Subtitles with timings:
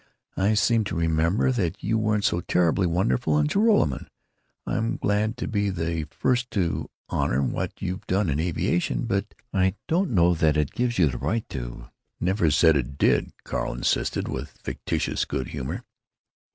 [0.35, 4.07] I seem to remember that you weren't so terribly wonderful in Joralemon!
[4.65, 9.75] I'm glad to be the first to honor what you've done in aviation, but I
[9.87, 14.27] don't know that that gives you the right to——" "Never said it did!" Carl insisted,
[14.27, 15.83] with fictitious good humor.